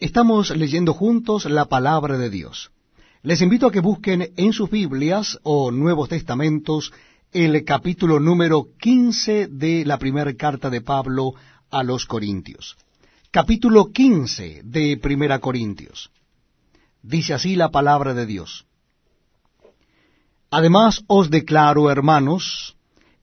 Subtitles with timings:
[0.00, 2.70] Estamos leyendo juntos la palabra de Dios.
[3.22, 6.90] Les invito a que busquen en sus Biblias o Nuevos Testamentos
[7.32, 11.34] el capítulo número 15 de la primera carta de Pablo
[11.70, 12.78] a los Corintios.
[13.30, 16.10] Capítulo 15 de Primera Corintios.
[17.02, 18.64] Dice así la palabra de Dios.
[20.50, 22.74] Además os declaro, hermanos,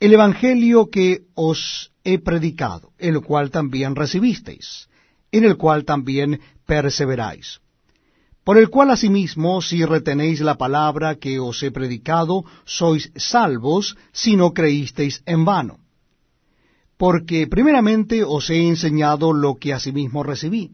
[0.00, 4.88] el Evangelio que os he predicado, el cual también recibisteis,
[5.32, 6.40] en el cual también
[6.72, 7.60] perseveráis.
[8.44, 13.84] Por el cual asimismo, si retenéis la palabra que os he predicado, sois salvos
[14.20, 15.74] si no creísteis en vano.
[16.96, 20.70] Porque primeramente os he enseñado lo que asimismo recibí,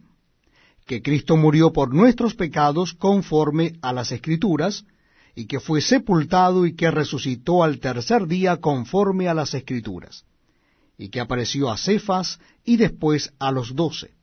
[0.87, 4.85] que Cristo murió por nuestros pecados conforme a las Escrituras,
[5.35, 10.25] y que fue sepultado y que resucitó al tercer día conforme a las Escrituras,
[10.97, 14.18] y que apareció a Cefas y después a los doce.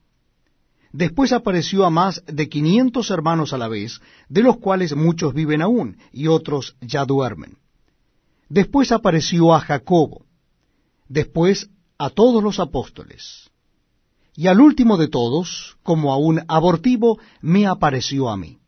[0.95, 3.99] Después apareció a más de quinientos hermanos a la vez,
[4.29, 7.57] de los cuales muchos viven aún, y otros ya duermen.
[8.47, 10.25] Después apareció a Jacobo,
[11.09, 13.51] después a todos los apóstoles.
[14.37, 18.59] Y al último de todos, como a un abortivo, me apareció a mí.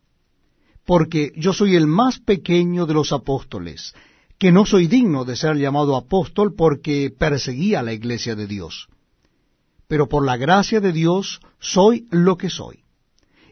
[0.84, 3.94] Porque yo soy el más pequeño de los apóstoles,
[4.38, 8.86] que no soy digno de ser llamado apóstol porque perseguía la iglesia de Dios
[9.88, 12.84] pero por la gracia de Dios soy lo que soy.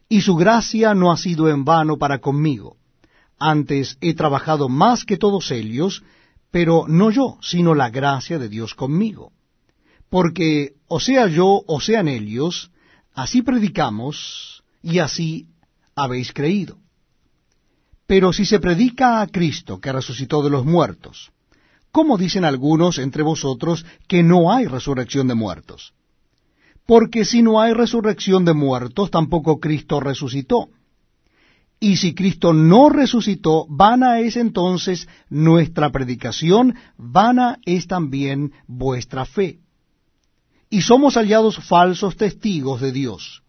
[0.08, 2.76] Y su gracia no ha sido en vano para conmigo.
[3.38, 6.04] Antes he trabajado más que todos ellos,
[6.50, 9.32] pero no yo, sino la gracia de Dios conmigo.
[10.08, 12.70] Porque o sea yo o sean ellos,
[13.14, 15.48] así predicamos y así
[15.96, 16.78] habéis creído.
[18.06, 21.32] Pero si se predica a Cristo que resucitó de los muertos,
[21.90, 25.95] ¿cómo dicen algunos entre vosotros que no hay resurrección de muertos?
[26.86, 30.68] Porque si no hay resurrección de muertos, tampoco Cristo resucitó.
[31.78, 39.58] Y si Cristo no resucitó, vana es entonces nuestra predicación, vana es también vuestra fe.
[40.70, 43.42] Y somos hallados falsos testigos de Dios,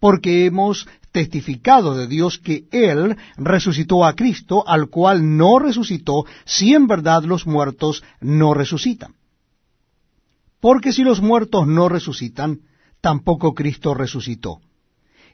[0.00, 6.74] porque hemos testificado de Dios que Él resucitó a Cristo, al cual no resucitó, si
[6.74, 9.14] en verdad los muertos no resucitan.
[10.58, 12.60] Porque si los muertos no resucitan,
[13.04, 14.62] tampoco Cristo resucitó.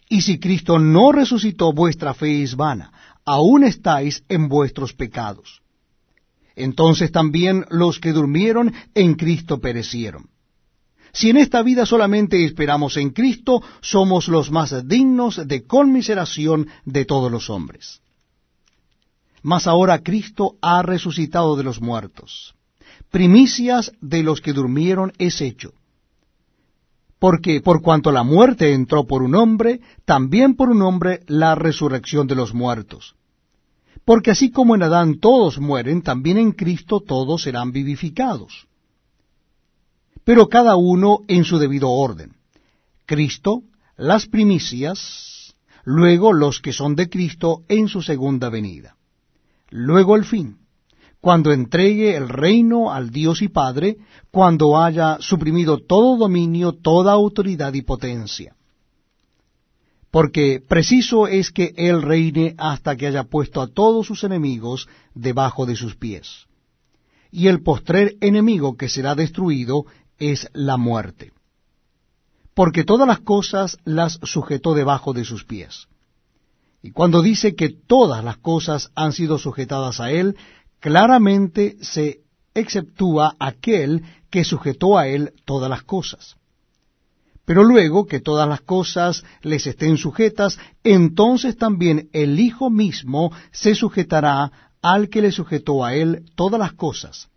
[0.09, 2.93] Y si Cristo no resucitó, vuestra fe es vana,
[3.25, 5.63] aún estáis en vuestros pecados.
[6.57, 10.31] Entonces también los que durmieron en Cristo perecieron.
[11.13, 17.05] Si en esta vida solamente esperamos en Cristo, somos los más dignos de conmiseración de
[17.05, 18.01] todos los hombres.
[19.43, 22.53] Mas ahora Cristo ha resucitado de los muertos.
[23.13, 25.73] Primicias de los que durmieron es hecho
[27.21, 32.27] porque por cuanto la muerte entró por un hombre, también por un hombre la resurrección
[32.27, 33.15] de los muertos.
[34.07, 38.67] Porque así como en Adán todos mueren, también en Cristo todos serán vivificados.
[40.25, 42.37] Pero cada uno en su debido orden.
[43.05, 43.65] Cristo,
[43.99, 45.55] las primicias,
[45.85, 48.97] luego los que son de Cristo en su segunda venida.
[49.69, 50.60] Luego el fin
[51.21, 53.99] cuando entregue el reino al Dios y Padre,
[54.31, 58.57] cuando haya suprimido todo dominio, toda autoridad y potencia.
[60.11, 65.67] Porque preciso es que Él reine hasta que haya puesto a todos sus enemigos debajo
[65.67, 66.47] de sus pies.
[67.31, 69.85] Y el postrer enemigo que será destruido
[70.19, 71.33] es la muerte.
[72.55, 75.87] Porque todas las cosas las sujetó debajo de sus pies.
[76.83, 80.37] Y cuando dice que todas las cosas han sido sujetadas a Él,
[80.81, 82.23] claramente se
[82.55, 86.37] exceptúa aquel que sujetó a él todas las cosas.
[87.45, 93.75] Pero luego que todas las cosas les estén sujetas, entonces también el Hijo mismo se
[93.75, 94.53] sujetará
[94.83, 97.29] al que le sujetó a él todas las cosas,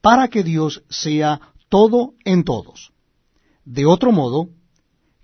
[0.00, 2.92] para que Dios sea todo en todos.
[3.64, 4.48] De otro modo,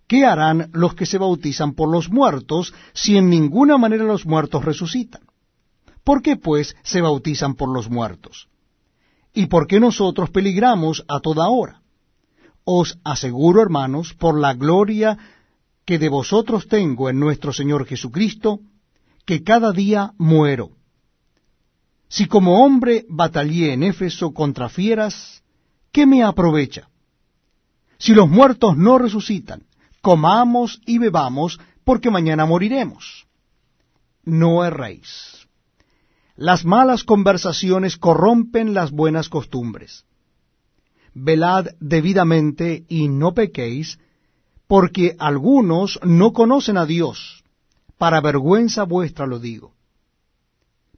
[0.06, 4.64] ¿qué harán los que se bautizan por los muertos si en ninguna manera los muertos
[4.64, 5.22] resucitan?
[6.04, 8.48] ¿Por qué, pues, se bautizan por los muertos?
[9.32, 11.80] ¿Y por qué nosotros peligramos a toda hora?
[12.64, 15.18] Os aseguro, hermanos, por la gloria
[15.84, 18.60] que de vosotros tengo en nuestro Señor Jesucristo,
[19.26, 20.70] que cada día muero.
[22.08, 25.42] Si como hombre batallé en Éfeso contra fieras,
[25.90, 26.88] ¿qué me aprovecha?
[27.98, 29.64] Si los muertos no resucitan,
[30.00, 33.26] comamos y bebamos, porque mañana moriremos.
[34.22, 35.43] No erréis.
[36.36, 40.04] Las malas conversaciones corrompen las buenas costumbres.
[41.14, 44.00] Velad debidamente y no pequéis,
[44.66, 47.44] porque algunos no conocen a Dios,
[47.98, 49.74] para vergüenza vuestra lo digo.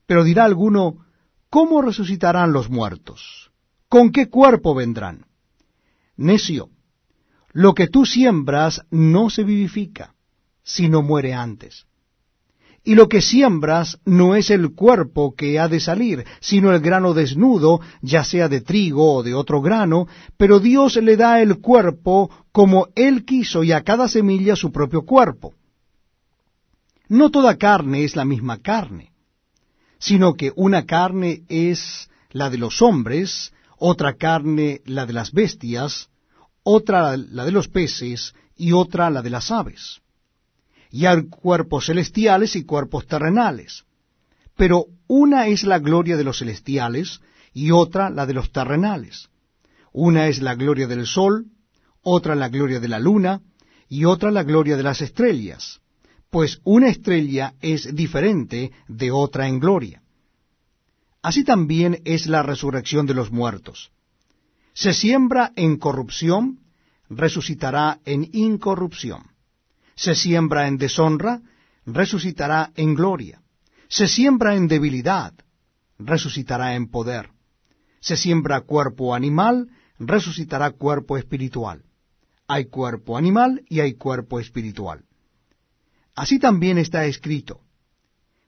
[0.07, 1.05] Pero dirá alguno,
[1.51, 3.51] ¿cómo resucitarán los muertos?
[3.89, 5.27] ¿Con qué cuerpo vendrán?
[6.17, 6.71] Necio,
[7.53, 10.15] lo que tú siembras no se vivifica,
[10.63, 11.87] sino muere antes.
[12.87, 17.15] Y lo que siembras no es el cuerpo que ha de salir, sino el grano
[17.15, 20.07] desnudo, ya sea de trigo o de otro grano,
[20.37, 25.03] pero Dios le da el cuerpo como Él quiso y a cada semilla su propio
[25.03, 25.53] cuerpo.
[27.09, 29.11] No toda carne es la misma carne,
[29.99, 36.09] sino que una carne es la de los hombres, otra carne la de las bestias,
[36.63, 40.03] otra la de los peces y otra la de las aves
[40.97, 43.85] y hay cuerpos celestiales y cuerpos terrenales.
[44.57, 47.21] Pero una es la gloria de los celestiales
[47.53, 49.29] y otra la de los terrenales.
[49.93, 51.49] Una es la gloria del sol,
[52.01, 53.43] otra la gloria de la luna
[53.91, 55.83] y otra la gloria de las estrellas,
[56.31, 60.01] pues una estrella es diferente de otra en gloria.
[61.21, 63.91] Así también es la resurrección de los muertos.
[64.73, 66.61] Se siembra en corrupción,
[67.11, 69.36] resucitará en incorrupción
[69.97, 71.41] se siembra en deshonra,
[71.87, 73.41] resucitará en gloria.
[73.89, 75.33] Se siembra en debilidad,
[75.99, 77.31] resucitará en poder.
[78.01, 81.83] Se siembra cuerpo animal, resucitará cuerpo espiritual.
[82.47, 85.05] Hay cuerpo animal y hay cuerpo espiritual.
[86.15, 87.61] Así también está escrito.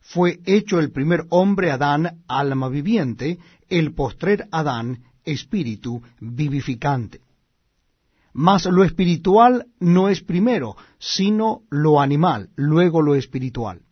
[0.01, 7.21] Fue hecho el primer hombre Adán alma viviente, el postrer Adán espíritu vivificante.
[8.33, 13.83] Mas lo espiritual no es primero, sino lo animal, luego lo espiritual.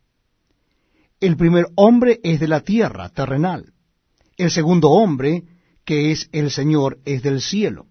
[1.21, 3.73] El primer hombre es de la tierra, terrenal.
[4.37, 5.45] El segundo hombre,
[5.85, 7.87] que es el Señor, es del cielo.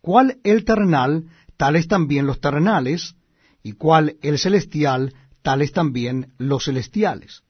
[0.00, 1.26] ¿Cuál el terrenal,
[1.58, 3.14] tales también los terrenales,
[3.62, 7.42] y cuál el celestial, tales también los celestiales.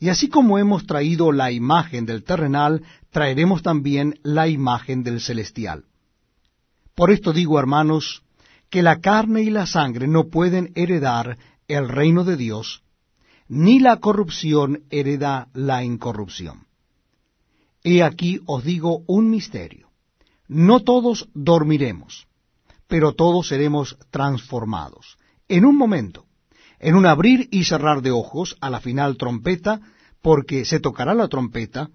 [0.00, 5.84] Y así como hemos traído la imagen del terrenal, traeremos también la imagen del celestial.
[6.94, 8.22] Por esto digo, hermanos,
[8.70, 11.38] que la carne y la sangre no pueden heredar
[11.68, 12.82] el reino de Dios,
[13.48, 16.66] ni la corrupción hereda la incorrupción.
[17.82, 19.90] He aquí os digo un misterio.
[20.48, 22.26] No todos dormiremos,
[22.86, 25.16] pero todos seremos transformados.
[25.48, 26.26] En un momento,
[26.78, 29.80] en un abrir y cerrar de ojos, a la final trompeta,
[30.22, 31.90] porque se tocará la trompeta,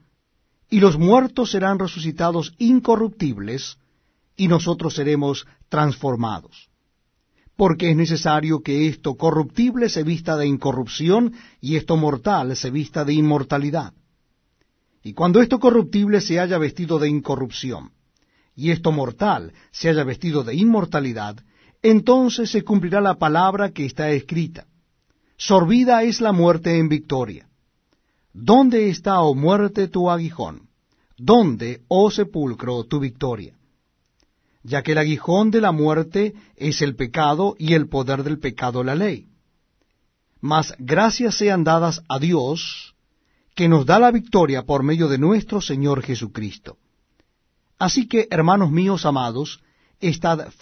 [0.69, 3.77] y los muertos serán resucitados incorruptibles,
[4.39, 6.69] y nosotros seremos transformados.
[7.57, 13.03] Porque es necesario que esto corruptible se vista de incorrupción y esto mortal se vista
[13.03, 13.93] de inmortalidad.
[15.03, 17.91] Y cuando esto corruptible se haya vestido de incorrupción
[18.55, 21.35] y esto mortal se haya vestido de inmortalidad,
[21.81, 24.67] entonces se cumplirá la palabra que está escrita.
[25.35, 27.49] Sorbida es la muerte en victoria.
[28.31, 30.69] ¿Dónde está, oh muerte, tu aguijón?
[31.17, 33.58] ¿Dónde, oh sepulcro, tu victoria?
[34.63, 38.83] Ya que el aguijón de la muerte es el pecado y el poder del pecado
[38.83, 39.27] la ley.
[40.41, 42.95] Mas gracias sean dadas a Dios,
[43.55, 46.77] que nos da la victoria por medio de nuestro Señor Jesucristo.
[47.77, 49.61] Así que, hermanos míos amados,
[49.99, 50.59] estad firmes